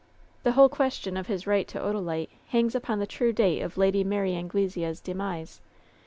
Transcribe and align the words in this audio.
The 0.41 0.53
whole 0.53 0.67
question 0.67 1.15
of 1.15 1.27
his 1.27 1.45
right 1.45 1.67
to 1.67 1.77
Odalite 1.79 2.29
hangs 2.47 2.73
upon 2.73 2.97
the 2.97 3.05
true 3.05 3.31
date 3.31 3.61
of 3.61 3.77
Lady 3.77 4.03
Mary 4.03 4.33
Angle 4.33 4.67
sea's 4.67 4.99
demise. 4.99 5.61